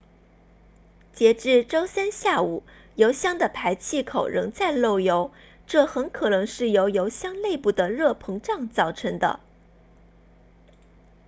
[1.13, 2.63] 截至周三下午
[2.95, 5.31] 油箱的排气口仍在漏油
[5.67, 9.39] 这很可能是由油箱内部的热膨胀造成的